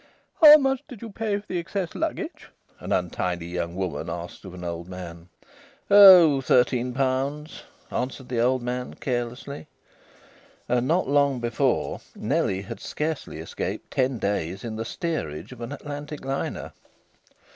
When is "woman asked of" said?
3.75-4.55